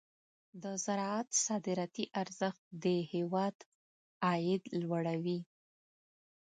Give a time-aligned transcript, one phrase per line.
[0.63, 3.55] د زراعت صادراتي ارزښت د هېواد
[4.25, 5.39] عاید لوړوي.